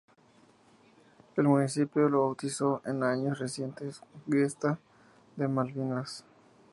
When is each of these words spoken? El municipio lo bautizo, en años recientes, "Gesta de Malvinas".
El 1.37 1.43
municipio 1.43 2.09
lo 2.09 2.21
bautizo, 2.21 2.81
en 2.87 3.03
años 3.03 3.37
recientes, 3.37 4.01
"Gesta 4.27 4.79
de 5.35 5.47
Malvinas". 5.47 6.25